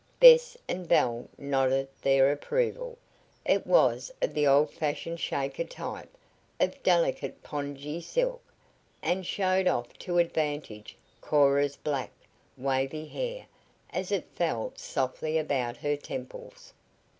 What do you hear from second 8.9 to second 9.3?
and